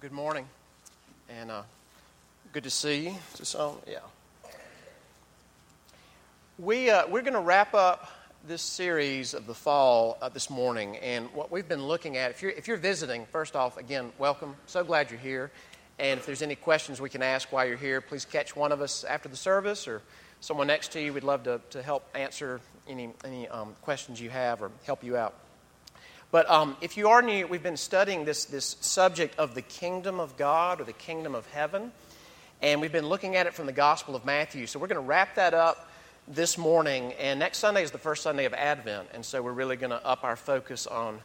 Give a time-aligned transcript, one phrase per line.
[0.00, 0.46] good morning,
[1.28, 1.60] and uh,
[2.54, 3.14] good to see you.
[3.58, 3.98] Um, yeah.
[6.58, 8.10] We uh, we're going to wrap up
[8.48, 12.30] this series of the fall uh, this morning, and what we've been looking at.
[12.30, 14.56] If you're if you're visiting, first off, again, welcome.
[14.64, 15.50] So glad you're here.
[15.98, 18.80] And if there's any questions we can ask while you're here, please catch one of
[18.80, 20.00] us after the service or
[20.40, 21.12] someone next to you.
[21.12, 25.18] We'd love to, to help answer any any um, questions you have or help you
[25.18, 25.34] out.
[26.30, 30.20] But um, if you are new, we've been studying this, this subject of the kingdom
[30.20, 31.90] of God or the kingdom of heaven.
[32.62, 34.66] And we've been looking at it from the Gospel of Matthew.
[34.66, 35.90] So we're going to wrap that up
[36.28, 37.14] this morning.
[37.14, 39.08] And next Sunday is the first Sunday of Advent.
[39.12, 41.18] And so we're really going to up our focus on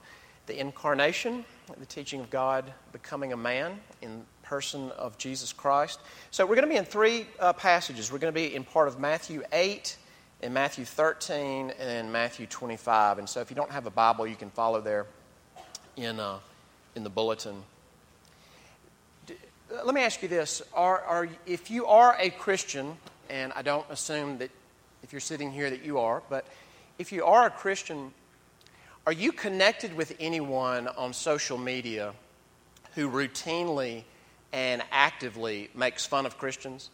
[0.47, 1.45] the incarnation,
[1.77, 5.99] the teaching of God becoming a man in person of Jesus Christ.
[6.31, 8.11] So we're going to be in three uh, passages.
[8.11, 9.97] We're going to be in part of Matthew 8
[10.45, 13.17] in Matthew 13 and Matthew 25.
[13.17, 15.07] And so if you don't have a Bible, you can follow there
[15.97, 16.37] in, uh,
[16.93, 17.63] in the bulletin.
[19.71, 20.61] Let me ask you this.
[20.71, 22.95] Are, are, if you are a Christian,
[23.27, 24.51] and I don't assume that
[25.01, 26.45] if you're sitting here that you are, but
[26.99, 28.13] if you are a Christian,
[29.07, 32.13] are you connected with anyone on social media
[32.93, 34.03] who routinely
[34.53, 36.91] and actively makes fun of Christians?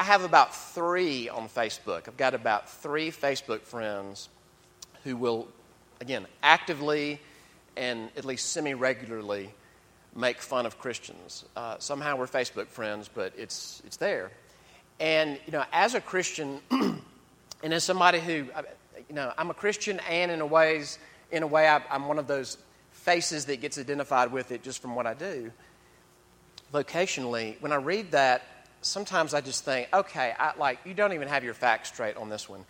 [0.00, 2.08] I have about three on Facebook.
[2.08, 4.30] I've got about three Facebook friends
[5.04, 5.46] who will,
[6.00, 7.20] again, actively
[7.76, 9.52] and at least semi regularly
[10.16, 11.44] make fun of Christians.
[11.54, 14.30] Uh, somehow we're Facebook friends, but it's, it's there.
[15.00, 17.04] And, you know, as a Christian, and
[17.62, 18.46] as somebody who,
[19.06, 20.98] you know, I'm a Christian and in a ways,
[21.30, 22.56] in a way, I, I'm one of those
[22.92, 25.52] faces that gets identified with it just from what I do.
[26.72, 31.28] Vocationally, when I read that, sometimes I just think, okay, I, like, you don't even
[31.28, 32.64] have your facts straight on this one.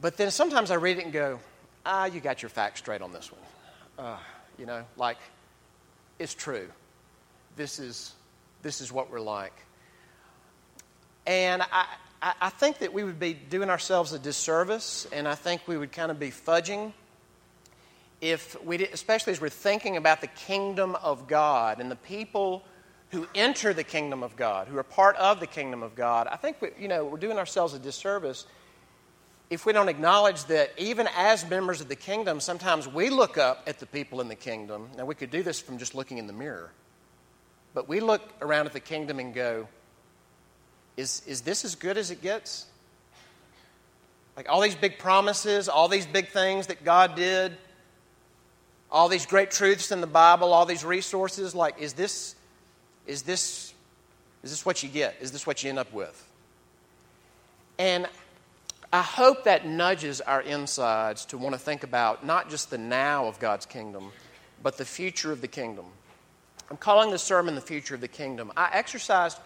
[0.00, 1.38] But then sometimes I read it and go,
[1.86, 4.06] ah, you got your facts straight on this one.
[4.06, 4.18] Uh,
[4.58, 5.18] you know, like,
[6.18, 6.68] it's true.
[7.56, 8.12] This is,
[8.62, 9.54] this is what we're like.
[11.26, 11.86] And I,
[12.40, 15.92] I, think that we would be doing ourselves a disservice, and I think we would
[15.92, 16.92] kind of be fudging
[18.20, 22.64] if we did, especially as we're thinking about the kingdom of God and the people
[23.12, 26.36] who enter the kingdom of God, who are part of the kingdom of God, I
[26.36, 28.46] think we, you know, we're doing ourselves a disservice
[29.52, 33.62] if we don't acknowledge that even as members of the kingdom, sometimes we look up
[33.66, 34.88] at the people in the kingdom.
[34.96, 36.70] Now, we could do this from just looking in the mirror.
[37.74, 39.68] But we look around at the kingdom and go,
[40.96, 42.64] is, is this as good as it gets?
[44.38, 47.54] Like all these big promises, all these big things that God did,
[48.90, 52.34] all these great truths in the Bible, all these resources, like, is this
[53.06, 53.74] is this,
[54.42, 55.16] is this what you get?
[55.20, 56.28] Is this what you end up with?
[57.78, 58.06] And
[58.92, 63.26] I hope that nudges our insides to want to think about not just the now
[63.26, 64.12] of God's kingdom,
[64.62, 65.86] but the future of the kingdom.
[66.70, 68.52] I'm calling this sermon The Future of the Kingdom.
[68.56, 69.38] I exercised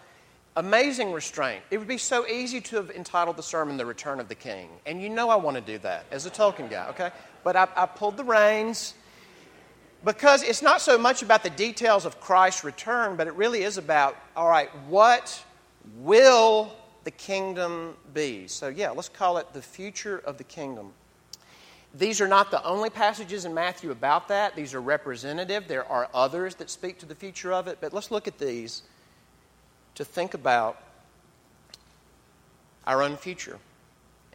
[0.55, 1.61] amazing restraint.
[1.71, 4.69] It would be so easy to have entitled the sermon The Return of the King.
[4.85, 7.11] And you know I want to do that as a Tolkien guy, okay?
[7.43, 8.93] But I, I pulled the reins
[10.05, 13.77] because it's not so much about the details of Christ's return, but it really is
[13.77, 15.43] about, all right, what
[15.97, 16.71] will
[17.03, 18.47] the kingdom be?
[18.47, 20.91] So, yeah, let's call it the future of the kingdom.
[21.93, 24.55] These are not the only passages in Matthew about that.
[24.55, 25.67] These are representative.
[25.67, 28.83] There are others that speak to the future of it, but let's look at these
[29.95, 30.81] to think about
[32.85, 33.57] our own future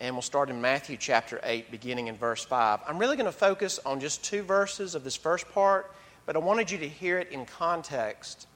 [0.03, 2.81] and we'll start in Matthew chapter 8, beginning in verse 5.
[2.89, 5.95] I'm really going to focus on just two verses of this first part,
[6.27, 8.49] but I wanted you to hear it in context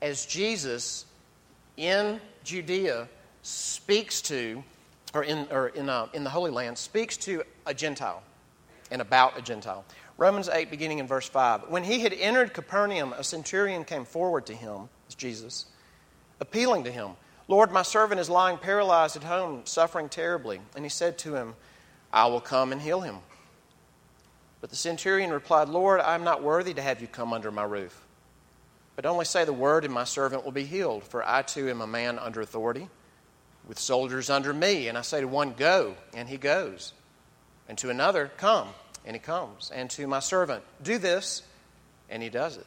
[0.00, 1.04] as Jesus
[1.76, 3.08] in Judea
[3.42, 4.64] speaks to,
[5.12, 8.22] or in, or in, uh, in the Holy Land, speaks to a Gentile
[8.90, 9.84] and about a Gentile.
[10.16, 11.64] Romans 8, beginning in verse 5.
[11.68, 15.66] When he had entered Capernaum, a centurion came forward to him, Jesus,
[16.40, 17.10] appealing to him.
[17.48, 20.60] Lord, my servant is lying paralyzed at home, suffering terribly.
[20.76, 21.54] And he said to him,
[22.12, 23.16] I will come and heal him.
[24.60, 27.64] But the centurion replied, Lord, I am not worthy to have you come under my
[27.64, 28.04] roof.
[28.96, 31.04] But only say the word, and my servant will be healed.
[31.04, 32.88] For I too am a man under authority,
[33.66, 34.88] with soldiers under me.
[34.88, 36.92] And I say to one, Go, and he goes.
[37.68, 38.68] And to another, Come,
[39.06, 39.70] and he comes.
[39.72, 41.42] And to my servant, Do this,
[42.10, 42.66] and he does it.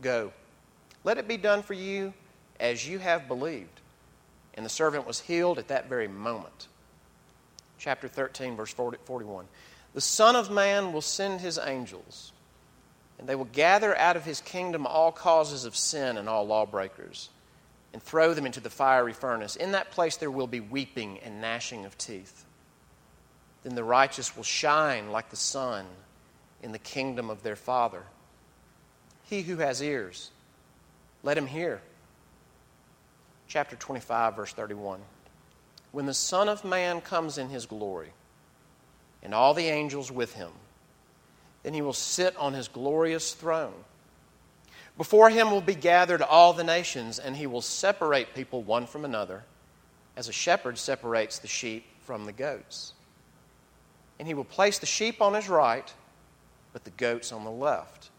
[0.00, 0.32] Go,
[1.04, 2.14] let it be done for you
[2.60, 3.80] as you have believed.
[4.54, 6.68] And the servant was healed at that very moment.
[7.78, 9.46] Chapter 13, verse 40, 41.
[9.94, 12.32] The Son of Man will send his angels,
[13.18, 17.30] and they will gather out of his kingdom all causes of sin and all lawbreakers,
[17.92, 19.56] and throw them into the fiery furnace.
[19.56, 22.44] In that place there will be weeping and gnashing of teeth.
[23.62, 25.86] Then the righteous will shine like the sun
[26.62, 28.02] in the kingdom of their Father.
[29.28, 30.30] He who has ears,
[31.22, 31.80] let him hear.
[33.46, 35.00] Chapter 25, verse 31.
[35.92, 38.10] When the Son of Man comes in his glory,
[39.22, 40.50] and all the angels with him,
[41.62, 43.74] then he will sit on his glorious throne.
[44.96, 49.04] Before him will be gathered all the nations, and he will separate people one from
[49.04, 49.44] another,
[50.16, 52.94] as a shepherd separates the sheep from the goats.
[54.18, 55.92] And he will place the sheep on his right
[56.72, 58.10] but the goats on the left.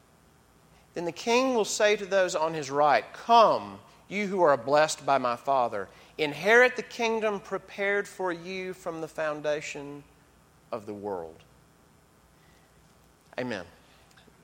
[1.00, 3.80] Then the king will say to those on his right, Come,
[4.10, 5.88] you who are blessed by my Father,
[6.18, 10.04] inherit the kingdom prepared for you from the foundation
[10.74, 11.38] of the world.
[13.40, 13.64] Amen.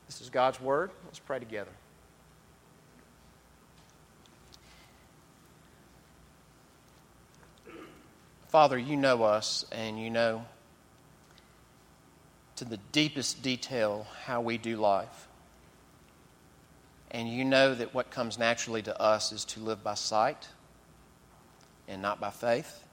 [0.07, 0.91] This is God's word.
[1.03, 1.71] Let's pray together.
[8.47, 10.45] Father, you know us and you know
[12.55, 15.27] to the deepest detail how we do life.
[17.15, 20.49] And you know that what comes naturally to us is to live by sight
[21.87, 22.83] and not by faith,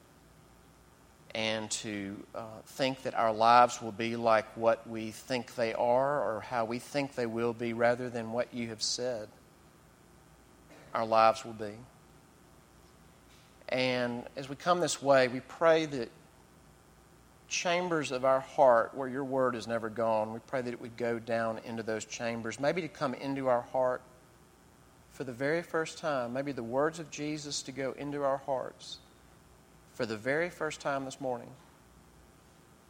[1.34, 6.22] and to uh, think that our lives will be like what we think they are
[6.22, 9.26] or how we think they will be rather than what you have said
[10.94, 11.72] our lives will be.
[13.70, 16.10] And as we come this way, we pray that
[17.48, 20.32] chambers of our heart where your word has never gone.
[20.32, 23.62] We pray that it would go down into those chambers, maybe to come into our
[23.62, 24.00] heart
[25.12, 28.98] for the very first time, maybe the words of Jesus to go into our hearts
[29.92, 31.50] for the very first time this morning.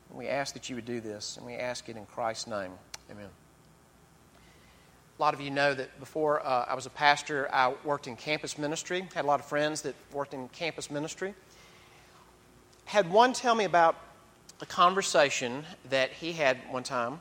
[0.08, 2.70] And we ask that you would do this, and we ask it in Christ's name.
[3.10, 3.28] Amen.
[5.19, 8.16] A lot of you know that before uh, I was a pastor, I worked in
[8.16, 11.34] campus ministry, had a lot of friends that worked in campus ministry.
[12.84, 13.96] Had one tell me about
[14.60, 17.20] a conversation that he had one time,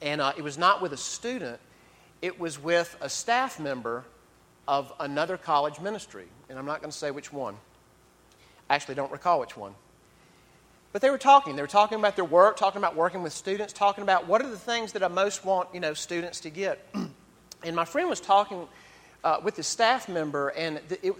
[0.00, 1.60] and uh, it was not with a student,
[2.22, 4.04] it was with a staff member
[4.70, 6.26] of another college ministry.
[6.48, 7.56] And I'm not going to say which one.
[8.70, 9.74] I actually don't recall which one.
[10.92, 11.56] But they were talking.
[11.56, 14.48] They were talking about their work, talking about working with students, talking about what are
[14.48, 16.86] the things that I most want you know, students to get.
[17.64, 18.68] and my friend was talking
[19.24, 21.14] uh, with the staff member, and the, it,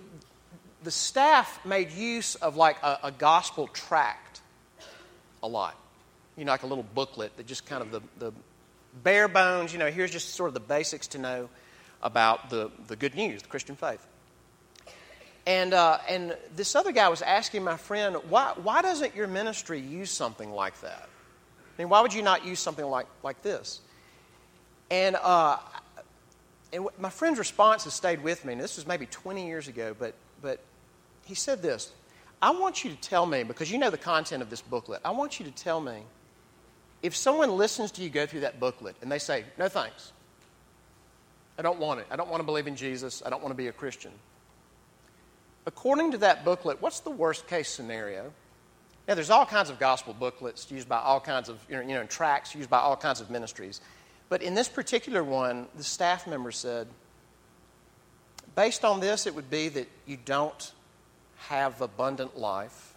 [0.85, 4.43] the staff made use of like a, a gospel tract
[5.43, 5.77] a lot.
[6.37, 8.33] You know, like a little booklet that just kind of the, the
[9.03, 11.49] bare bones, you know, here's just sort of the basics to know
[12.03, 14.07] about the, the good news, the Christian faith.
[15.47, 19.81] And, uh, and this other guy was asking my friend, why, why doesn't your ministry
[19.81, 21.09] use something like that?
[21.59, 23.81] I mean, why would you not use something like, like this?
[24.91, 25.59] And, uh,
[26.73, 28.53] and my friend's response has stayed with me.
[28.53, 30.61] And this was maybe 20 years ago, but, but
[31.25, 31.93] he said this
[32.43, 35.11] I want you to tell me, because you know the content of this booklet, I
[35.11, 36.03] want you to tell me
[37.03, 40.13] if someone listens to you go through that booklet and they say, no thanks,
[41.61, 43.57] I don't want it, I don't want to believe in Jesus, I don't want to
[43.57, 44.13] be a Christian.
[45.67, 48.33] According to that booklet, what's the worst case scenario?
[49.07, 51.93] Now, there's all kinds of gospel booklets used by all kinds of, you know, you
[51.93, 53.83] know tracts used by all kinds of ministries.
[54.31, 56.89] But in this particular one, the staff member said,
[58.55, 60.73] based on this, it would be that you don't
[61.41, 62.95] have abundant life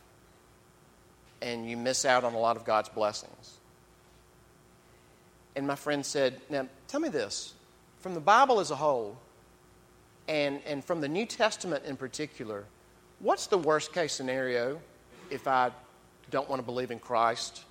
[1.41, 3.57] and you miss out on a lot of God's blessings.
[5.53, 7.55] And my friend said, Now, tell me this
[8.03, 9.17] from the Bible as a whole,
[10.27, 12.65] and, and from the New Testament in particular,
[13.19, 14.81] what's the worst case scenario
[15.31, 15.71] if I
[16.29, 17.63] don't want to believe in Christ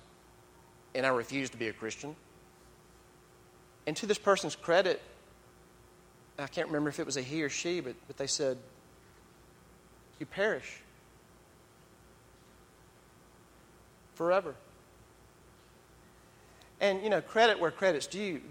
[0.95, 2.15] and I refuse to be a Christian?
[3.85, 5.03] And to this person's credit,
[6.39, 8.57] I can't remember if it was a he or she, but, but they said,
[10.19, 10.81] you perish
[14.15, 14.55] forever.
[16.81, 18.41] And, you know, credit where credit's due.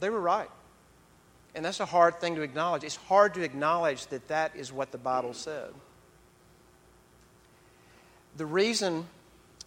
[0.00, 0.50] They were right.
[1.54, 2.84] And that's a hard thing to acknowledge.
[2.84, 5.70] It's hard to acknowledge that that is what the Bible said.
[8.36, 9.06] The reason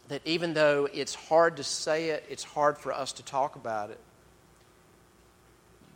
[0.10, 3.90] that even though it's hard to say it, it's hard for us to talk about
[3.90, 4.00] it.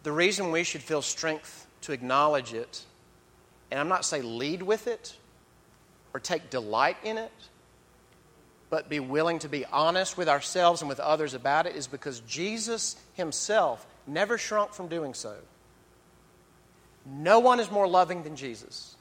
[0.01, 2.83] The reason we should feel strength to acknowledge it
[3.73, 5.17] and I'm not saying lead with it
[6.13, 7.31] or take delight in it,
[8.69, 12.19] but be willing to be honest with ourselves and with others about it, is because
[12.19, 15.35] Jesus Himself never shrunk from doing so.
[17.05, 18.95] No one is more loving than Jesus.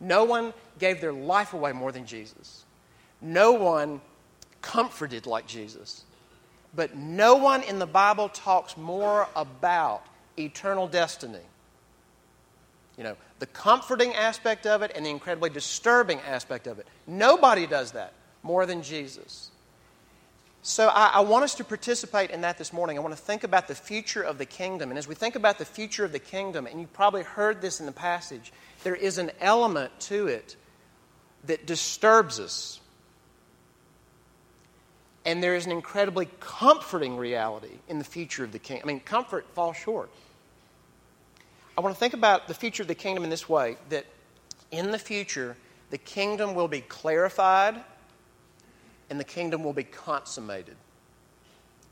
[0.00, 2.64] No one gave their life away more than Jesus.
[3.20, 4.00] No one
[4.60, 6.04] comforted like Jesus.
[6.74, 10.04] But no one in the Bible talks more about
[10.36, 11.38] eternal destiny.
[12.98, 16.86] You know, the comforting aspect of it and the incredibly disturbing aspect of it.
[17.06, 18.12] Nobody does that
[18.42, 19.51] more than Jesus.
[20.64, 22.96] So I, I, want us to participate in that this morning.
[22.96, 24.90] I want to think about the future of the kingdom.
[24.90, 27.80] And as we think about the future of the kingdom, and you probably heard this
[27.80, 28.52] in the passage,
[28.84, 30.54] there is an element to it
[31.44, 32.80] that disturbs us.
[35.24, 38.88] And there is an incredibly comforting reality in the future of the kingdom.
[38.88, 40.10] I mean, comfort falls short.
[41.76, 44.06] I want to think about the future of the kingdom in this way that
[44.70, 45.56] in the future,
[45.90, 47.82] the kingdom will be clarified
[49.12, 50.74] and the kingdom will be consummated.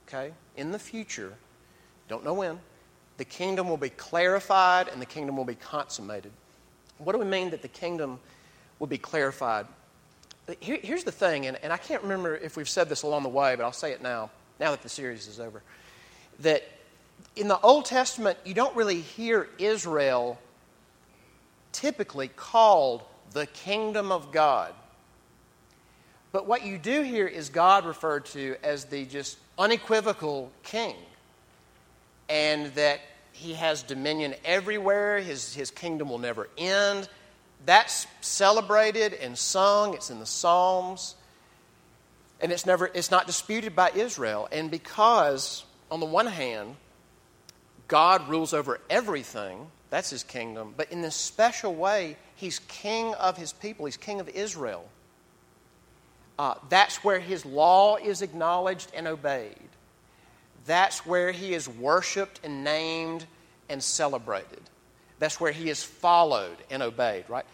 [0.08, 0.32] Okay?
[0.56, 1.34] In the future,
[2.08, 2.58] don't know when,
[3.18, 6.32] the kingdom will be clarified and the kingdom will be consummated.
[6.96, 8.20] What do we mean that the kingdom
[8.78, 9.66] will be clarified?
[10.60, 13.28] Here, here's the thing, and, and I can't remember if we've said this along the
[13.28, 15.62] way, but I'll say it now, now that the series is over.
[16.38, 16.66] That
[17.36, 20.38] in the Old Testament, you don't really hear Israel
[21.72, 23.02] typically called
[23.34, 24.72] the kingdom of God.
[26.32, 30.94] But what you do hear is God referred to as the just unequivocal king,
[32.28, 33.00] and that
[33.32, 37.08] he has dominion everywhere, his, his kingdom will never end.
[37.66, 41.14] That's celebrated and sung, it's in the Psalms,
[42.40, 44.48] and it's, never, it's not disputed by Israel.
[44.50, 46.76] And because, on the one hand,
[47.88, 53.36] God rules over everything, that's his kingdom, but in this special way, he's king of
[53.36, 54.88] his people, he's king of Israel.
[56.40, 59.68] Uh, that's where his law is acknowledged and obeyed.
[60.64, 63.26] That's where he is worshiped and named
[63.68, 64.62] and celebrated.
[65.18, 67.44] That's where he is followed and obeyed, right?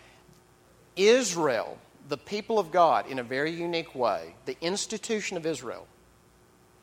[0.94, 1.76] Israel,
[2.08, 5.84] the people of God, in a very unique way, the institution of Israel,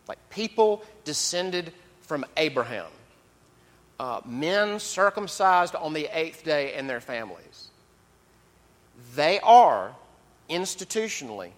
[0.09, 2.91] like people descended from Abraham,
[4.01, 7.69] uh, men circumcised on the eighth day and their families.
[9.15, 9.95] They are
[10.49, 11.51] institutionally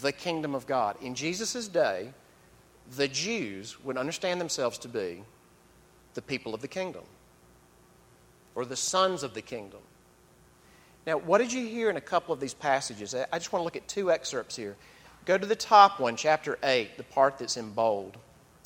[0.00, 0.96] the kingdom of God.
[1.00, 2.12] In Jesus' day,
[2.96, 5.22] the Jews would understand themselves to be
[6.14, 7.04] the people of the kingdom
[8.54, 9.80] or the sons of the kingdom.
[11.06, 13.14] Now, what did you hear in a couple of these passages?
[13.14, 14.76] I just want to look at two excerpts here.
[15.26, 18.16] Go to the top one, chapter 8, the part that's in bold.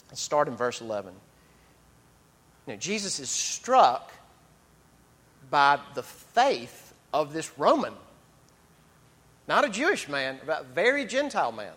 [0.08, 1.12] Let's start in verse 11.
[2.66, 4.12] Now, Jesus is struck
[5.50, 7.94] by the faith of this Roman
[9.48, 11.72] not a Jewish man, but a very Gentile man.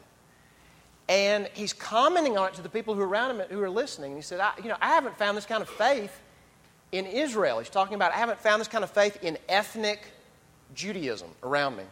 [1.07, 4.11] And he's commenting on it to the people who are around him who are listening.
[4.11, 6.21] And he said, I, You know, I haven't found this kind of faith
[6.91, 7.59] in Israel.
[7.59, 10.05] He's talking about, I haven't found this kind of faith in ethnic
[10.75, 11.83] Judaism around me.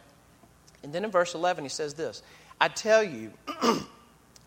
[0.82, 2.22] And then in verse 11, he says this
[2.60, 3.32] I tell you,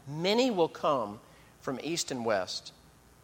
[0.08, 1.20] many will come
[1.62, 2.74] from east and west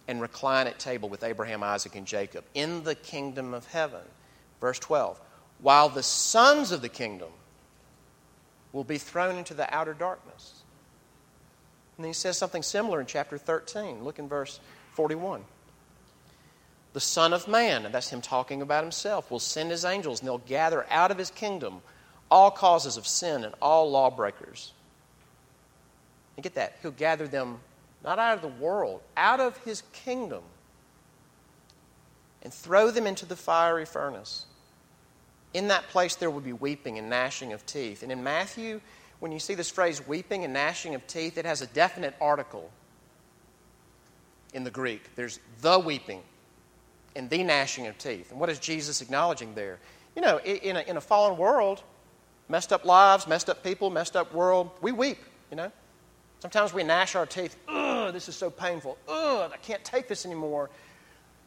[0.07, 4.01] and recline at table with Abraham, Isaac, and Jacob in the kingdom of heaven.
[4.59, 5.19] Verse 12,
[5.61, 7.29] while the sons of the kingdom
[8.71, 10.63] will be thrown into the outer darkness.
[11.97, 14.03] And he says something similar in chapter 13.
[14.03, 14.59] Look in verse
[14.93, 15.43] 41.
[16.93, 20.27] The Son of Man, and that's him talking about himself, will send his angels, and
[20.27, 21.81] they'll gather out of his kingdom
[22.31, 24.73] all causes of sin and all lawbreakers.
[26.38, 26.77] And get that?
[26.81, 27.59] He'll gather them
[28.03, 30.43] not out of the world, out of his kingdom,
[32.41, 34.45] and throw them into the fiery furnace.
[35.53, 38.03] In that place, there will be weeping and gnashing of teeth.
[38.03, 38.82] And in Matthew,
[39.20, 42.70] when you see this phrase weeping and gnashing of teeth, it has a definite article
[44.53, 45.15] in the Greek.
[45.15, 46.22] There's the weeping
[47.15, 48.32] and the gnashing of teeth.
[48.32, 49.79] And what is Jesus acknowledging there?
[50.15, 51.82] You know, in a, in a fallen world,
[52.48, 55.72] messed up lives, messed up people, messed up world, we weep, you know.
[56.39, 57.58] Sometimes we gnash our teeth.
[57.68, 58.98] Ugh, this is so painful.
[59.08, 60.70] Ugh, I can't take this anymore.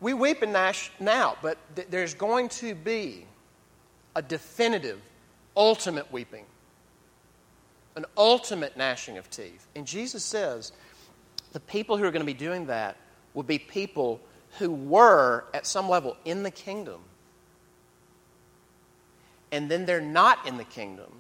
[0.01, 3.25] We weep and gnash now, but th- there's going to be
[4.15, 5.01] a definitive,
[5.57, 6.45] ultimate weeping,
[7.97, 9.67] an ultimate gnashing of teeth.
[9.75, 10.73] And Jesus says
[11.53, 12.97] the people who are going to be doing that
[13.35, 14.21] will be people
[14.59, 17.01] who were, at some level, in the kingdom.
[19.51, 21.11] And then they're not in the kingdom,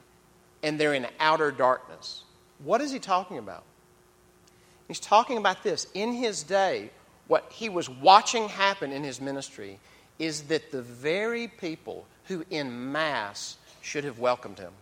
[0.62, 2.24] and they're in outer darkness.
[2.62, 3.64] What is he talking about?
[4.88, 5.86] He's talking about this.
[5.94, 6.90] In his day,
[7.28, 9.78] what he was watching happen in his ministry
[10.18, 14.72] is that the very people who in mass should have welcomed him.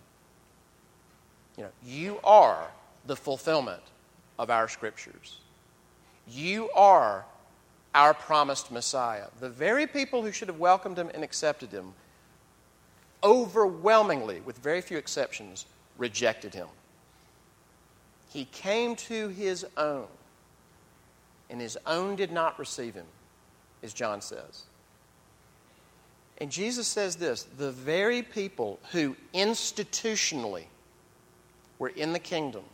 [1.56, 2.68] You know, you are
[3.06, 3.82] the fulfillment
[4.38, 5.38] of our scriptures.
[6.28, 7.24] You are
[7.94, 9.26] our promised Messiah.
[9.40, 11.92] The very people who should have welcomed him and accepted him
[13.22, 15.66] overwhelmingly, with very few exceptions,
[15.98, 16.68] rejected him.
[18.32, 20.06] He came to his own,
[21.50, 23.06] and his own did not receive him,
[23.82, 24.62] as John says.
[26.40, 30.64] And Jesus says this the very people who institutionally
[31.78, 32.64] were in the kingdom,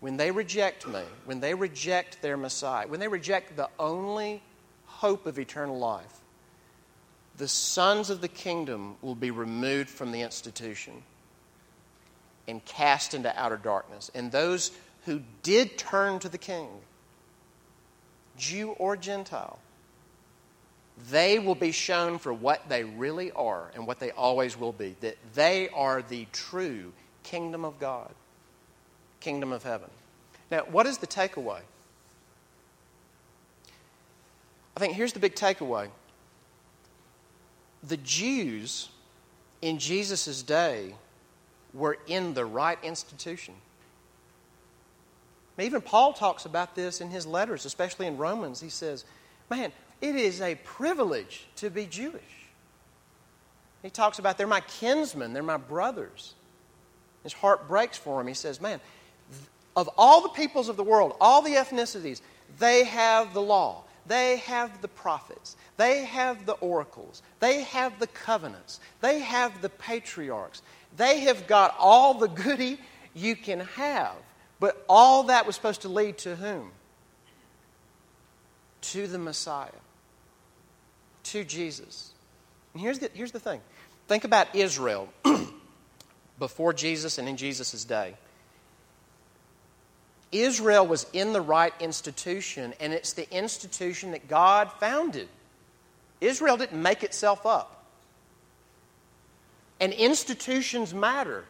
[0.00, 4.42] when they reject me, when they reject their Messiah, when they reject the only
[4.86, 6.20] hope of eternal life,
[7.36, 11.02] the sons of the kingdom will be removed from the institution
[12.48, 14.10] and cast into outer darkness.
[14.14, 14.70] And those
[15.04, 16.68] who did turn to the king,
[18.38, 19.58] Jew or Gentile,
[21.10, 24.96] they will be shown for what they really are and what they always will be
[25.00, 28.14] that they are the true kingdom of God,
[29.20, 29.90] kingdom of heaven.
[30.50, 31.60] Now, what is the takeaway?
[34.76, 35.88] I think here's the big takeaway.
[37.82, 38.88] The Jews
[39.62, 40.94] in Jesus' day
[41.72, 43.54] were in the right institution.
[45.58, 48.60] Even Paul talks about this in his letters, especially in Romans.
[48.60, 49.04] He says,
[49.48, 52.22] Man, it is a privilege to be Jewish.
[53.82, 56.34] He talks about they're my kinsmen, they're my brothers.
[57.22, 58.26] His heart breaks for him.
[58.26, 58.80] He says, Man,
[59.74, 62.20] of all the peoples of the world, all the ethnicities,
[62.58, 68.06] they have the law, they have the prophets, they have the oracles, they have the
[68.06, 70.62] covenants, they have the patriarchs.
[70.96, 72.78] They have got all the goody
[73.14, 74.14] you can have.
[74.58, 76.70] But all that was supposed to lead to whom?
[78.96, 79.68] To the Messiah,
[81.24, 82.12] to Jesus.
[82.72, 83.60] And here's the, here's the thing
[84.08, 85.10] think about Israel
[86.38, 88.14] before Jesus and in Jesus' day.
[90.32, 95.28] Israel was in the right institution, and it's the institution that God founded.
[96.22, 97.84] Israel didn't make itself up.
[99.78, 101.44] And institutions matter.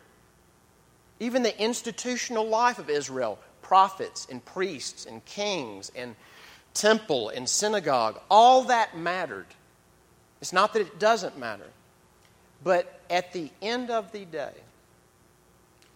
[1.20, 6.16] Even the institutional life of Israel, prophets and priests and kings and
[6.76, 9.46] temple and synagogue, all that mattered.
[10.40, 11.66] It's not that it doesn't matter.
[12.62, 14.52] But at the end of the day,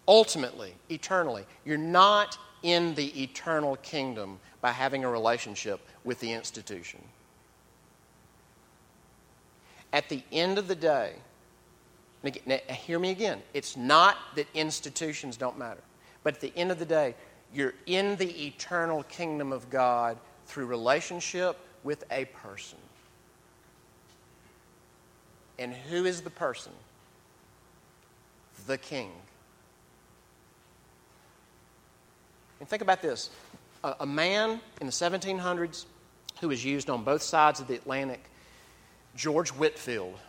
[0.07, 7.01] ultimately, eternally, you're not in the eternal kingdom by having a relationship with the institution.
[9.93, 11.13] At the end of the day,
[12.69, 13.41] hear me again.
[13.53, 15.81] It's not that institutions don't matter.
[16.23, 17.15] But at the end of the day,
[17.53, 20.17] you're in the eternal kingdom of God
[20.51, 22.77] through relationship with a person.
[25.57, 26.73] And who is the person?
[28.67, 29.11] The king.
[32.59, 33.29] And think about this
[33.83, 35.85] a, a man in the 1700s
[36.41, 38.21] who was used on both sides of the Atlantic,
[39.15, 40.19] George Whitfield.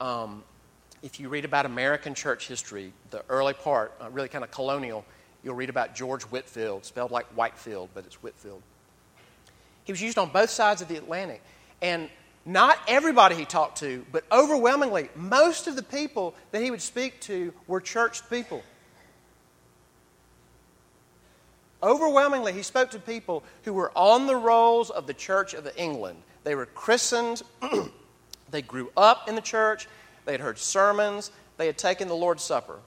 [0.00, 0.42] Um,
[1.02, 5.04] if you read about American church history, the early part, uh, really kind of colonial,
[5.44, 8.62] you'll read about George Whitfield, spelled like Whitefield, but it's Whitfield.
[9.84, 11.42] He was used on both sides of the Atlantic.
[11.80, 12.08] And
[12.44, 17.20] not everybody he talked to, but overwhelmingly, most of the people that he would speak
[17.22, 18.62] to were church people.
[21.82, 26.22] Overwhelmingly, he spoke to people who were on the rolls of the Church of England.
[26.44, 27.42] They were christened,
[28.50, 29.88] they grew up in the church,
[30.24, 32.78] they had heard sermons, they had taken the Lord's Supper.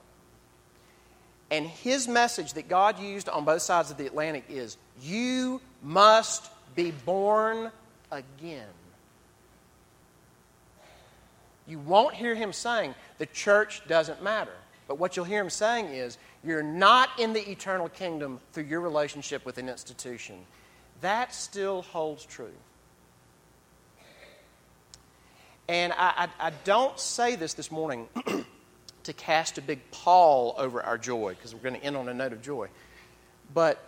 [1.52, 6.50] And his message that God used on both sides of the Atlantic is you must
[6.76, 7.72] be born
[8.12, 8.68] again.
[11.68, 14.54] You won't hear him saying the church doesn't matter.
[14.88, 18.82] But what you'll hear him saying is you're not in the eternal kingdom through your
[18.82, 20.36] relationship with an institution.
[21.02, 22.54] That still holds true.
[25.68, 28.08] And I, I, I don't say this this morning
[29.04, 32.14] to cast a big pall over our joy, because we're going to end on a
[32.14, 32.68] note of joy.
[33.54, 33.80] But,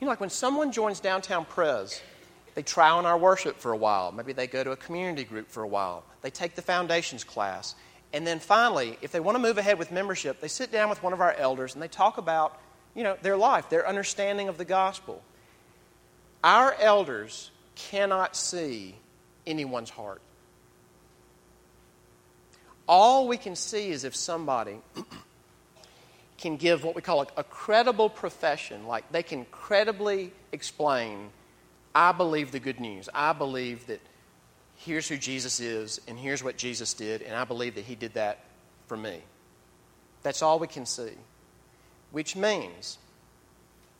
[0.00, 2.00] you know, like when someone joins Downtown Pres,
[2.54, 4.12] they try on our worship for a while.
[4.12, 6.04] Maybe they go to a community group for a while.
[6.22, 7.74] They take the foundations class.
[8.12, 11.02] And then finally, if they want to move ahead with membership, they sit down with
[11.02, 12.58] one of our elders and they talk about,
[12.94, 15.22] you know, their life, their understanding of the gospel.
[16.44, 18.94] Our elders cannot see
[19.46, 20.22] anyone's heart
[22.88, 24.78] all we can see is if somebody
[26.38, 31.30] can give what we call a, credible profession, like they can credibly explain,
[31.94, 33.08] I believe the good news.
[33.14, 34.00] I believe that
[34.76, 38.14] here's who Jesus is, and here's what Jesus did, and I believe that he did
[38.14, 38.44] that
[38.86, 39.20] for me.
[40.22, 41.12] That's all we can see.
[42.12, 42.98] Which means,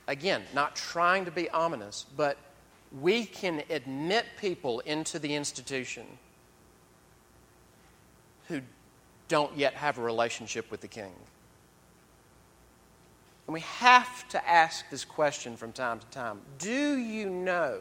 [0.07, 2.37] again, not trying to be ominous, but
[3.01, 6.07] we can admit people into the institution
[8.49, 8.61] who
[9.29, 11.13] don't yet have a relationship with the King.
[13.47, 17.81] And we have to ask this question from time to time Do you know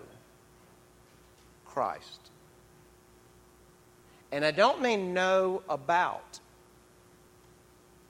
[1.65, 2.29] Christ?
[4.31, 6.39] And I don't mean know about.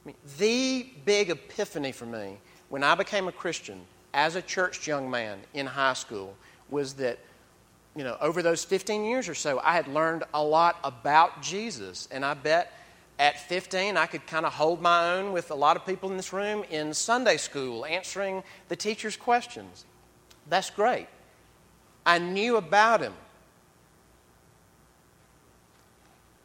[0.03, 2.37] I mean, the big epiphany for me
[2.69, 3.81] when I became a Christian
[4.13, 6.35] as a church young man in high school
[6.69, 7.19] was that,
[7.95, 12.07] you know, over those 15 years or so, I had learned a lot about Jesus.
[12.11, 12.71] And I bet
[13.17, 16.17] at 15, I could kind of hold my own with a lot of people in
[16.17, 19.85] this room in Sunday school, answering the teacher's questions.
[20.49, 21.07] That's great.
[22.05, 23.13] I knew about him.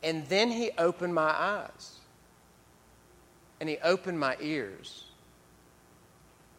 [0.02, 1.96] And then he opened my eyes.
[3.58, 5.04] And he opened my ears.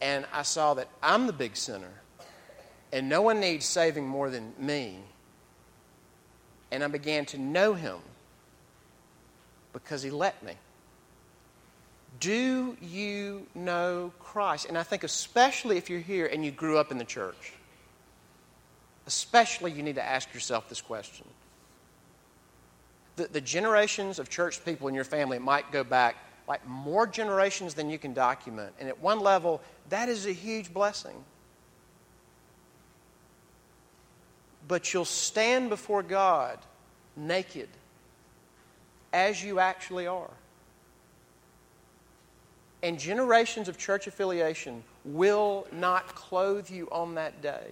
[0.02, 1.94] And I saw that I'm the big sinner.
[2.92, 4.98] And no one needs saving more than me.
[6.70, 8.00] And I began to know him
[9.74, 10.54] because he let me.
[12.20, 14.68] Do you know Christ?
[14.68, 17.54] And I think, especially if you're here and you grew up in the church,
[19.08, 21.26] especially you need to ask yourself this question.
[23.16, 26.16] The, the generations of church people in your family might go back
[26.48, 28.74] like more generations than you can document.
[28.80, 31.24] And at one level, that is a huge blessing.
[34.68, 36.60] But you'll stand before God
[37.16, 37.70] naked
[39.14, 40.30] as you actually are.
[42.84, 47.68] And generations of church affiliation will not clothe you on that day.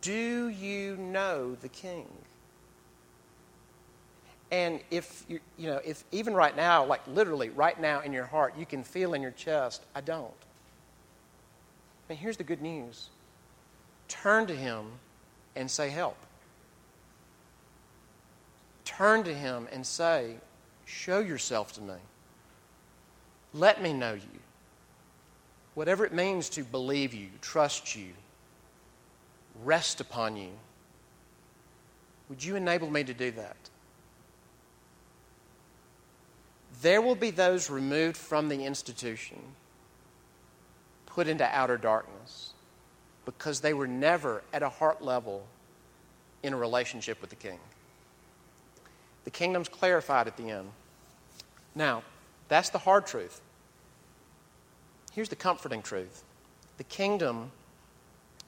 [0.00, 2.06] Do you know the King?
[4.50, 8.24] And if you, you know, if even right now, like literally right now in your
[8.24, 10.32] heart, you can feel in your chest, I don't.
[12.08, 13.10] And here's the good news
[14.08, 14.86] turn to Him
[15.54, 16.16] and say, Help
[18.88, 20.36] turn to Him and say,
[20.86, 21.94] Show yourself to me.
[23.52, 24.40] Let me know you.
[25.74, 28.12] Whatever it means to believe you, trust you,
[29.62, 30.50] rest upon you,
[32.30, 33.56] would you enable me to do that?
[36.80, 39.38] There will be those removed from the institution,
[41.06, 42.54] put into outer darkness,
[43.26, 45.46] because they were never at a heart level
[46.42, 47.58] in a relationship with the King.
[49.28, 50.70] The kingdom's clarified at the end.
[51.74, 52.02] Now,
[52.48, 53.42] that's the hard truth.
[55.12, 56.24] Here's the comforting truth
[56.78, 57.50] the kingdom,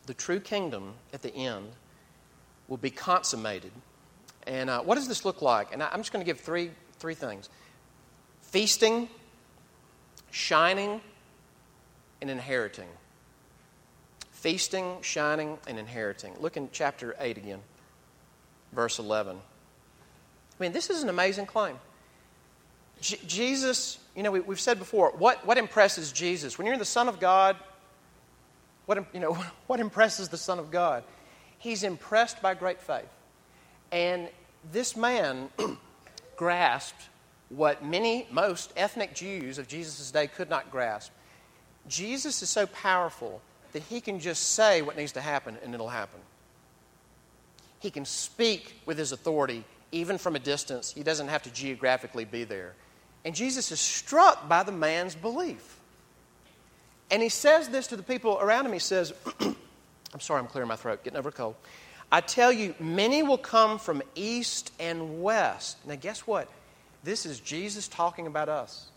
[0.07, 1.73] the true kingdom at the end,
[2.67, 3.73] will be consummated.
[4.47, 5.71] And uh, what does this look like?
[5.75, 7.51] And I'm just going to give three, three things
[8.41, 9.11] feasting,
[10.31, 11.03] shining,
[12.23, 12.89] and inheriting.
[14.31, 16.33] Feasting, shining, and inheriting.
[16.41, 17.61] Look in chapter 8 again,
[18.73, 19.41] verse 11.
[20.61, 21.79] I mean, this is an amazing claim.
[23.01, 26.59] J- Jesus, you know, we, have said before, what, what impresses Jesus?
[26.59, 27.57] When you're the Son of God,
[28.85, 29.33] what, you know,
[29.67, 31.03] what impresses the Son of God?
[31.59, 33.09] He's impressed by great faith.
[33.91, 34.29] And
[34.71, 35.49] this man
[36.37, 37.09] grasped
[37.49, 41.11] what many, most ethnic Jews of Jesus' day could not grasp.
[41.89, 43.41] Jesus is so powerful
[43.73, 46.21] that he can just say what needs to happen and it'll happen.
[47.81, 50.93] He can speak with his authority even from a distance.
[50.93, 52.75] He doesn't have to geographically be there.
[53.25, 55.79] And Jesus is struck by the man's belief.
[57.11, 58.73] And he says this to the people around him.
[58.73, 61.57] He says, I'm sorry, I'm clearing my throat, getting over a cold.
[62.13, 65.77] I tell you, many will come from east and west.
[65.87, 66.49] Now, guess what?
[67.05, 68.91] This is Jesus talking about us.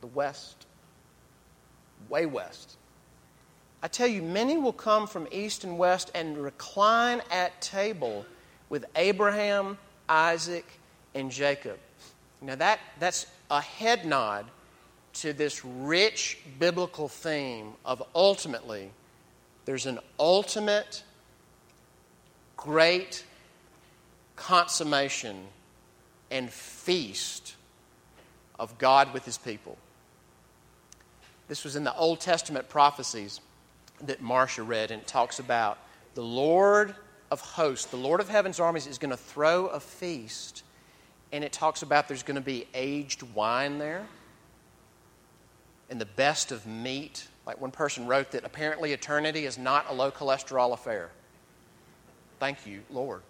[0.00, 0.66] The west,
[2.08, 2.77] way west.
[3.82, 8.26] I tell you, many will come from east and west and recline at table
[8.68, 10.66] with Abraham, Isaac,
[11.14, 11.78] and Jacob.
[12.40, 14.46] Now, that, that's a head nod
[15.14, 18.90] to this rich biblical theme of ultimately,
[19.64, 21.02] there's an ultimate,
[22.56, 23.24] great
[24.34, 25.44] consummation
[26.30, 27.54] and feast
[28.58, 29.78] of God with his people.
[31.48, 33.40] This was in the Old Testament prophecies
[34.02, 35.78] that Marcia read, and it talks about
[36.14, 36.94] the Lord
[37.30, 40.62] of hosts, the Lord of heaven's armies, is going to throw a feast.
[41.32, 44.06] And it talks about there's going to be aged wine there
[45.90, 47.28] and the best of meat.
[47.46, 51.10] Like one person wrote that apparently eternity is not a low cholesterol affair.
[52.38, 53.22] Thank you, Lord.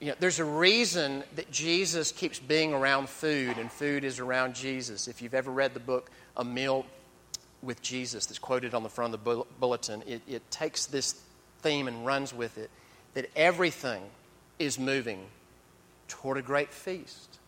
[0.00, 4.54] You know, there's a reason that Jesus keeps being around food and food is around
[4.54, 5.08] Jesus.
[5.08, 6.84] If you've ever read the book A Meal
[7.62, 11.20] with Jesus that's quoted on the front of the bulletin, it, it takes this
[11.62, 12.70] theme and runs with it
[13.14, 14.02] that everything
[14.58, 15.26] is moving
[16.08, 17.38] toward a great feast.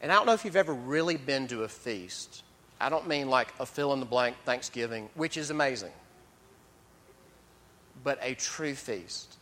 [0.00, 2.42] And I don't know if you've ever really been to a feast.
[2.80, 5.92] I don't mean like a fill in the blank Thanksgiving, which is amazing,
[8.02, 9.36] but a true feast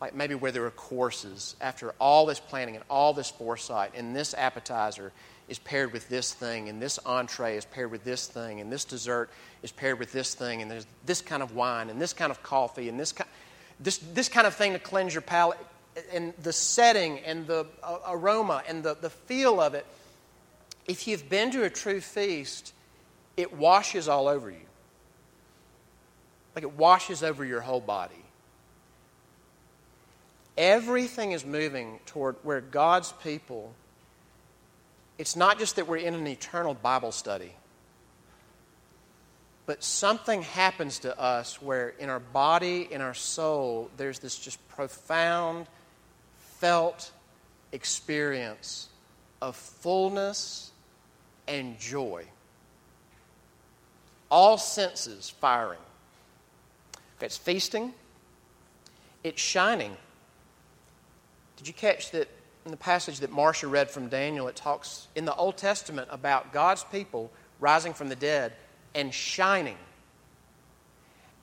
[0.00, 4.14] like maybe where there are courses after all this planning and all this foresight, and
[4.14, 5.12] this appetizer
[5.48, 8.84] is paired with this thing, and this entree is paired with this thing, and this
[8.84, 9.30] dessert
[9.62, 12.42] is paired with this thing, and there's this kind of wine, and this kind of
[12.42, 13.28] coffee, and this, kind
[13.80, 15.58] this, this kind of thing to cleanse your palate,
[16.12, 19.86] and the setting, and the uh, aroma, and the, the feel of it.
[20.86, 22.72] If you've been to a true feast,
[23.36, 24.56] it washes all over you.
[26.54, 28.24] Like it washes over your whole body
[30.58, 33.72] Everything is moving toward where God's people,
[35.16, 37.52] it's not just that we're in an eternal Bible study,
[39.66, 44.58] but something happens to us where in our body, in our soul, there's this just
[44.68, 45.68] profound,
[46.56, 47.12] felt
[47.70, 48.88] experience
[49.40, 50.72] of fullness
[51.46, 52.24] and joy.
[54.28, 55.78] All senses firing.
[57.20, 57.94] It's feasting,
[59.22, 59.96] it's shining.
[61.58, 62.28] Did you catch that
[62.64, 64.46] in the passage that Marcia read from Daniel?
[64.46, 68.52] It talks in the Old Testament about God's people rising from the dead
[68.94, 69.76] and shining.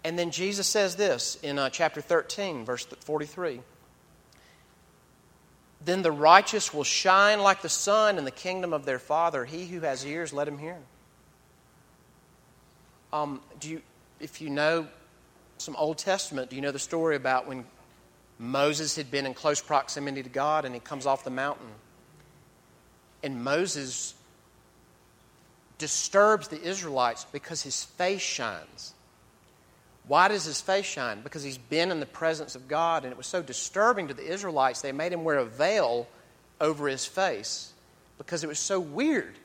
[0.05, 3.59] And then Jesus says this in uh, chapter 13, verse 43.
[5.83, 9.43] Then the righteous will shine like the sun in the kingdom of their Father.
[9.43, 10.77] He who has ears, let him hear.
[13.11, 13.81] Um, do you,
[14.21, 14.87] if you know
[15.57, 17.65] some Old Testament, do you know the story about when
[18.37, 21.67] Moses had been in close proximity to God and he comes off the mountain.
[23.23, 24.13] And Moses
[25.77, 28.93] disturbs the Israelites because his face shines.
[30.07, 31.21] Why does his face shine?
[31.21, 34.25] Because he's been in the presence of God, and it was so disturbing to the
[34.25, 36.07] Israelites, they made him wear a veil
[36.61, 37.73] over his face
[38.17, 39.35] because it was so weird.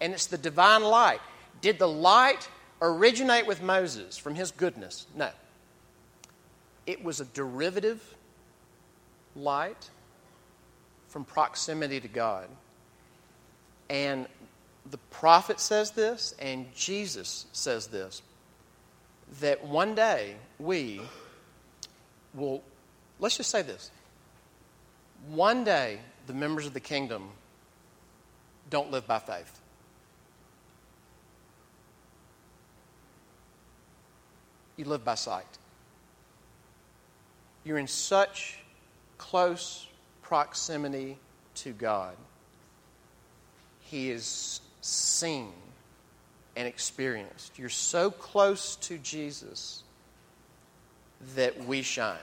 [0.00, 1.20] And it's the divine light.
[1.60, 2.48] Did the light
[2.80, 5.06] originate with Moses from his goodness?
[5.14, 5.30] No.
[6.90, 8.02] It was a derivative
[9.36, 9.90] light
[11.06, 12.48] from proximity to God.
[13.88, 14.26] And
[14.90, 18.22] the prophet says this, and Jesus says this
[19.38, 21.00] that one day we
[22.34, 22.60] will,
[23.20, 23.92] let's just say this
[25.28, 27.28] one day the members of the kingdom
[28.68, 29.60] don't live by faith.
[34.76, 35.46] You live by sight.
[37.64, 38.58] You're in such
[39.18, 39.86] close
[40.22, 41.18] proximity
[41.56, 42.16] to God.
[43.80, 45.52] He is seen
[46.56, 47.58] and experienced.
[47.58, 49.82] You're so close to Jesus
[51.34, 52.16] that we shine,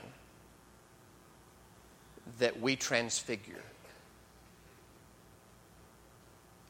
[2.39, 3.62] that we transfigure.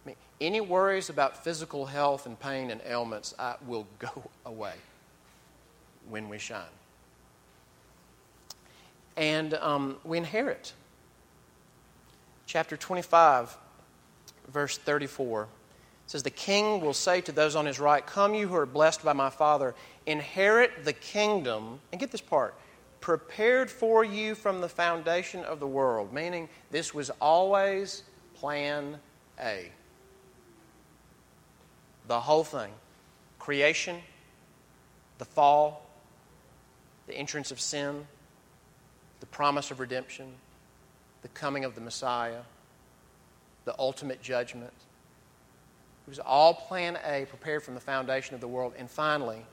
[0.06, 4.74] I mean, any worries about physical health and pain and ailments I, will go away
[6.10, 6.64] when we shine
[9.18, 10.74] and um, we inherit.
[12.46, 13.58] Chapter 25,
[14.48, 15.48] verse 34
[16.06, 19.04] says, The king will say to those on his right, Come, you who are blessed
[19.04, 19.76] by my Father,
[20.06, 21.80] inherit the kingdom.
[21.92, 22.56] And get this part
[23.02, 28.04] prepared for you from the foundation of the world, meaning this was always
[28.36, 28.98] plan
[29.40, 29.72] A.
[32.08, 32.72] The whole thing
[33.40, 33.98] creation,
[35.18, 35.90] the fall,
[37.08, 38.06] the entrance of sin,
[39.30, 40.28] the promise of redemption,
[41.22, 42.42] the coming of the Messiah,
[43.66, 44.74] the ultimate judgment.
[46.06, 48.74] It was all plan A, prepared from the foundation of the world.
[48.78, 49.46] And finally,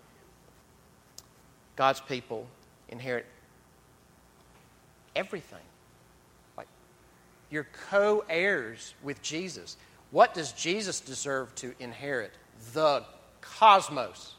[1.75, 2.47] God's people
[2.89, 3.27] inherit
[5.17, 5.59] everything.
[6.57, 6.69] Like,
[7.51, 9.77] you're co heirs with Jesus.
[10.13, 12.33] What does Jesus deserve to inherit?
[12.73, 13.03] The
[13.41, 14.35] cosmos.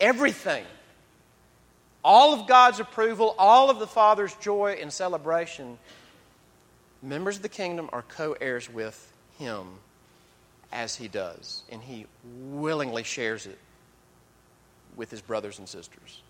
[0.00, 0.64] Everything
[2.06, 5.76] all of God's approval, all of the Father's joy and celebration,
[7.02, 9.66] members of the kingdom are co heirs with Him
[10.72, 11.64] as He does.
[11.68, 13.58] And He willingly shares it
[14.94, 16.22] with His brothers and sisters.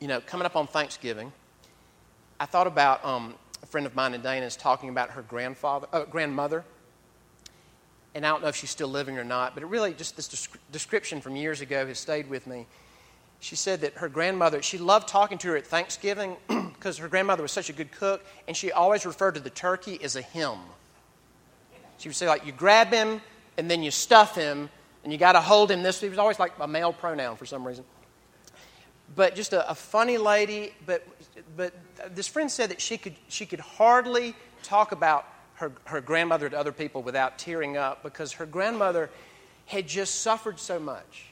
[0.00, 1.32] You know, coming up on Thanksgiving,
[2.38, 5.88] I thought about um, a friend of mine in Dana is talking about her grandfather,
[5.94, 6.62] uh, grandmother.
[8.14, 10.46] And I don't know if she's still living or not, but it really just this
[10.70, 12.66] description from years ago has stayed with me
[13.40, 17.42] she said that her grandmother, she loved talking to her at Thanksgiving because her grandmother
[17.42, 20.58] was such a good cook, and she always referred to the turkey as a him.
[21.98, 23.20] She would say, like, you grab him
[23.56, 24.70] and then you stuff him,
[25.02, 26.00] and you got to hold him this.
[26.00, 27.84] He was always like a male pronoun for some reason.
[29.14, 30.72] But just a, a funny lady.
[30.86, 31.06] But,
[31.56, 31.72] but
[32.14, 36.58] this friend said that she could, she could hardly talk about her, her grandmother to
[36.58, 39.10] other people without tearing up because her grandmother
[39.66, 41.26] had just suffered so much.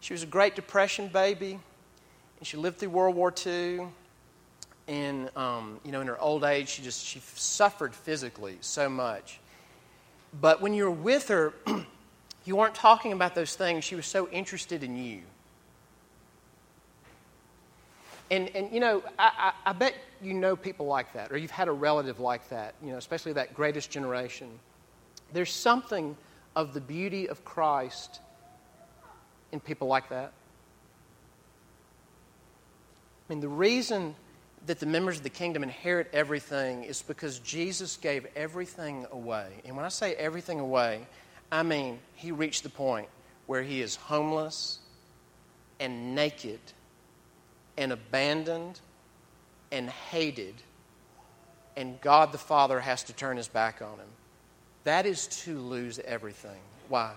[0.00, 1.58] She was a Great Depression baby,
[2.38, 3.88] and she lived through World War II.
[4.88, 9.40] And um, you know, in her old age, she just she suffered physically so much.
[10.40, 11.52] But when you were with her,
[12.44, 13.84] you weren't talking about those things.
[13.84, 15.22] She was so interested in you.
[18.30, 21.52] And, and you know, I, I, I, bet you know people like that, or you've
[21.52, 24.48] had a relative like that, you know, especially that greatest generation.
[25.32, 26.16] There's something
[26.56, 28.20] of the beauty of Christ
[29.52, 30.32] in people like that?
[33.28, 34.14] I mean, the reason
[34.66, 39.48] that the members of the kingdom inherit everything is because Jesus gave everything away.
[39.64, 41.06] And when I say everything away,
[41.50, 43.08] I mean he reached the point
[43.46, 44.80] where he is homeless
[45.78, 46.60] and naked
[47.76, 48.80] and abandoned
[49.70, 50.54] and hated,
[51.76, 54.08] and God the Father has to turn his back on him.
[54.84, 56.60] That is to lose everything.
[56.88, 57.12] Why?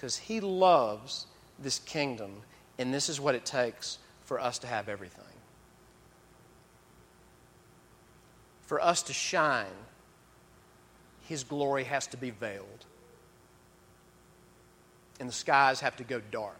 [0.00, 1.26] Because He loves
[1.58, 2.30] this kingdom,
[2.78, 5.24] and this is what it takes for us to have everything.
[8.62, 9.66] For us to shine,
[11.28, 12.86] His glory has to be veiled,
[15.18, 16.56] and the skies have to go dark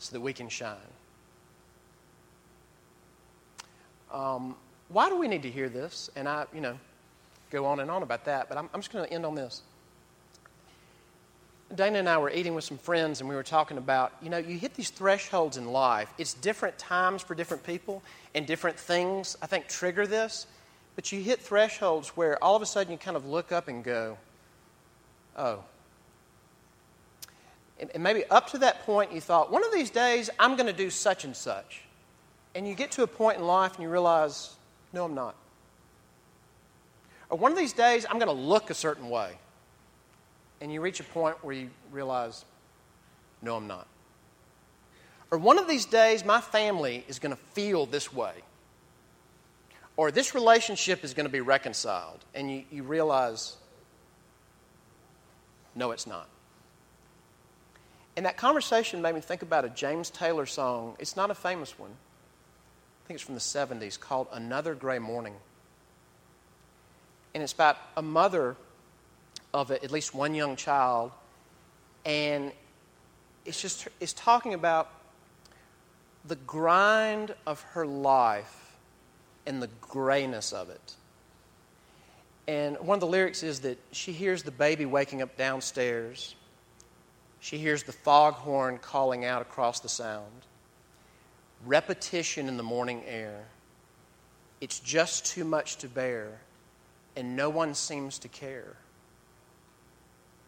[0.00, 0.76] so that we can shine.
[4.12, 4.56] Um,
[4.88, 6.10] why do we need to hear this?
[6.16, 6.76] And I, you know,
[7.52, 9.62] go on and on about that, but I'm, I'm just going to end on this.
[11.74, 14.38] Dana and I were eating with some friends, and we were talking about, you know,
[14.38, 16.12] you hit these thresholds in life.
[16.18, 18.02] It's different times for different people,
[18.34, 20.46] and different things, I think, trigger this.
[20.94, 23.82] But you hit thresholds where all of a sudden you kind of look up and
[23.82, 24.18] go,
[25.36, 25.64] oh.
[27.80, 30.72] And, maybe up to that point you thought, one of these days I'm going to
[30.72, 31.82] do such and such.
[32.54, 34.54] And you get to a point in life and you realize,
[34.92, 35.34] no, I'm not.
[37.30, 39.38] Or one of these days I'm going to look a certain way
[40.62, 42.44] and you reach a point where you realize,
[43.42, 43.88] no, I'm not.
[45.32, 48.32] Or one of these days, my family is going to feel this way.
[49.96, 52.20] Or this relationship is going to be reconciled.
[52.32, 53.56] And you, you realize,
[55.74, 56.28] no, it's not.
[58.16, 60.94] And that conversation made me think about a James Taylor song.
[61.00, 65.34] It's not a famous one, I think it's from the 70s, called Another Gray Morning.
[67.34, 68.56] And it's about a mother
[69.54, 71.12] of at least one young child,
[72.04, 72.52] and
[73.44, 74.90] it's just it's talking about
[76.24, 78.76] the grind of her life
[79.46, 80.94] and the grayness of it.
[82.46, 86.34] And one of the lyrics is that she hears the baby waking up downstairs.
[87.40, 90.46] She hears the foghorn calling out across the sound.
[91.66, 93.44] Repetition in the morning air.
[94.60, 96.40] It's just too much to bear,
[97.16, 98.76] and no one seems to care.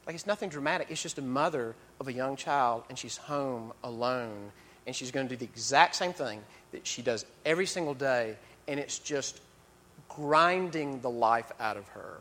[0.07, 0.89] Like it's nothing dramatic.
[0.91, 4.53] It's just a mother of a young child, and she's home alone,
[4.87, 6.41] and she's going to do the exact same thing
[6.73, 8.37] that she does every single day,
[8.69, 9.41] and it's just
[10.09, 12.21] grinding the life out of her.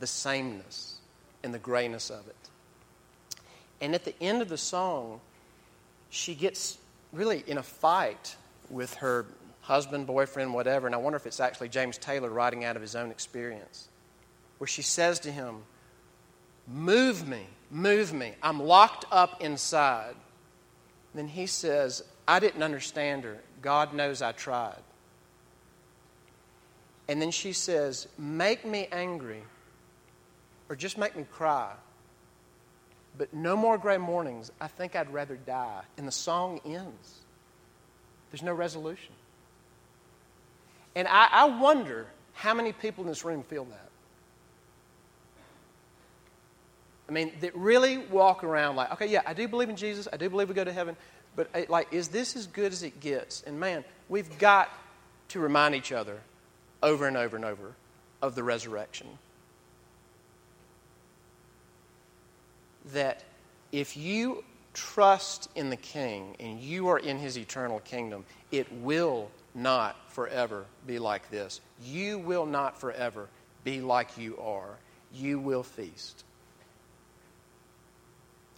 [0.00, 0.96] The sameness
[1.42, 2.36] and the grayness of it.
[3.80, 5.20] And at the end of the song,
[6.10, 6.78] she gets
[7.12, 8.36] really in a fight
[8.70, 9.26] with her
[9.60, 12.94] husband, boyfriend, whatever, and I wonder if it's actually James Taylor writing out of his
[12.96, 13.88] own experience,
[14.58, 15.62] where she says to him,
[16.66, 18.32] Move me, move me.
[18.42, 20.14] I'm locked up inside.
[21.14, 23.38] Then he says, I didn't understand her.
[23.62, 24.82] God knows I tried.
[27.08, 29.42] And then she says, Make me angry
[30.68, 31.72] or just make me cry.
[33.16, 34.50] But no more gray mornings.
[34.60, 35.82] I think I'd rather die.
[35.96, 37.20] And the song ends.
[38.30, 39.12] There's no resolution.
[40.96, 43.83] And I, I wonder how many people in this room feel that.
[47.08, 50.08] I mean, that really walk around like, okay, yeah, I do believe in Jesus.
[50.12, 50.96] I do believe we go to heaven.
[51.36, 53.42] But, uh, like, is this as good as it gets?
[53.42, 54.70] And man, we've got
[55.28, 56.20] to remind each other
[56.82, 57.72] over and over and over
[58.22, 59.06] of the resurrection.
[62.92, 63.22] That
[63.72, 69.30] if you trust in the King and you are in his eternal kingdom, it will
[69.54, 71.60] not forever be like this.
[71.82, 73.28] You will not forever
[73.62, 74.76] be like you are.
[75.12, 76.24] You will feast.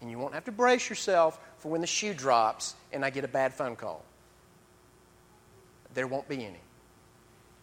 [0.01, 3.24] And you won't have to brace yourself for when the shoe drops and I get
[3.24, 4.05] a bad phone call.
[5.94, 6.61] There won't be any.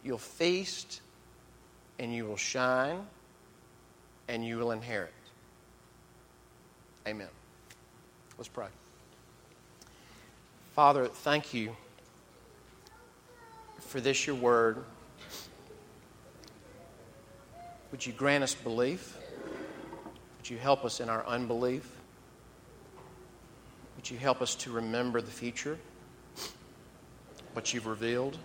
[0.02, 1.00] You'll feast
[1.98, 3.06] and you will shine
[4.28, 5.12] and you will inherit.
[7.06, 7.28] Amen.
[8.36, 8.66] Let's pray.
[10.74, 11.76] Father, thank you
[13.78, 14.78] for this, your word.
[17.92, 19.16] Would you grant us belief?
[20.38, 21.93] Would you help us in our unbelief?
[24.04, 25.78] Would you help us to remember the future,
[27.54, 28.36] what you've revealed?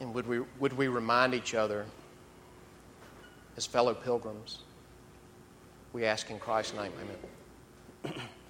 [0.00, 1.84] And would we, would we remind each other
[3.58, 4.60] as fellow pilgrims?
[5.92, 6.92] We ask in Christ's name,
[8.06, 8.14] amen.